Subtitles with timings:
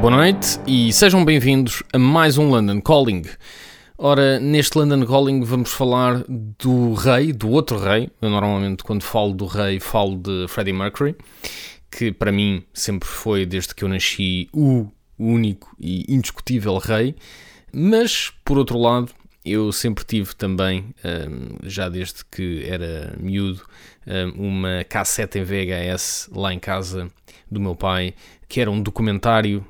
[0.00, 3.20] Boa noite e sejam bem-vindos a mais um London Calling.
[3.98, 8.08] Ora, neste London Calling vamos falar do rei, do outro rei.
[8.22, 11.14] Eu normalmente quando falo do rei falo de Freddie Mercury,
[11.90, 14.86] que para mim sempre foi, desde que eu nasci, o
[15.18, 17.14] único e indiscutível rei.
[17.70, 19.12] Mas, por outro lado,
[19.44, 23.60] eu sempre tive também, hum, já desde que era miúdo,
[24.06, 27.10] hum, uma cassete em VHS lá em casa
[27.50, 28.14] do meu pai,
[28.48, 29.62] que era um documentário